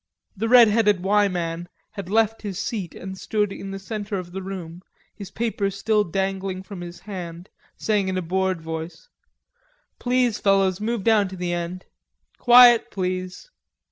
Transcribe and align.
The 0.35 0.49
red 0.49 0.67
headed 0.67 1.03
"Y" 1.03 1.27
man 1.27 1.69
had 1.91 2.09
left 2.09 2.41
his 2.41 2.57
seat 2.57 2.95
and 2.95 3.15
stood 3.15 3.53
in 3.53 3.69
the 3.69 3.77
center 3.77 4.17
of 4.17 4.31
the 4.31 4.41
room, 4.41 4.81
his 5.13 5.29
paper 5.29 5.69
still 5.69 6.03
dangling 6.03 6.63
from 6.63 6.81
his 6.81 7.01
hand, 7.01 7.51
saying 7.77 8.07
in 8.07 8.17
a 8.17 8.23
bored 8.23 8.61
voice: 8.61 9.09
"Please 9.99 10.39
fellows, 10.39 10.81
move 10.81 11.03
down 11.03 11.27
to 11.27 11.35
the 11.35 11.53
end.... 11.53 11.85
Quiet, 12.39 12.89
please.... 12.89 13.51